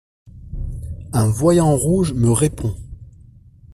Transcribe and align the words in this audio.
Un 1.13 1.29
voyant 1.29 1.75
rouge 1.75 2.13
me 2.13 2.31
répond. 2.31 2.75